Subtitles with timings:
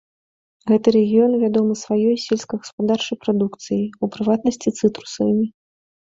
[0.69, 5.47] Гэты рэгіён вядомы сваёй сельскагаспадарчай прадукцыяй, у прыватнасці цытрусавымі.